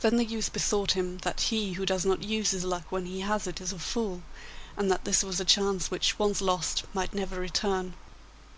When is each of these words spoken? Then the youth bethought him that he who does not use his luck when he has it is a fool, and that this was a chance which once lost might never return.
Then 0.00 0.16
the 0.16 0.24
youth 0.24 0.54
bethought 0.54 0.92
him 0.92 1.18
that 1.18 1.38
he 1.52 1.74
who 1.74 1.84
does 1.84 2.06
not 2.06 2.22
use 2.22 2.52
his 2.52 2.64
luck 2.64 2.90
when 2.90 3.04
he 3.04 3.20
has 3.20 3.46
it 3.46 3.60
is 3.60 3.74
a 3.74 3.78
fool, 3.78 4.22
and 4.74 4.90
that 4.90 5.04
this 5.04 5.22
was 5.22 5.38
a 5.38 5.44
chance 5.44 5.90
which 5.90 6.18
once 6.18 6.40
lost 6.40 6.84
might 6.94 7.12
never 7.12 7.38
return. 7.38 7.92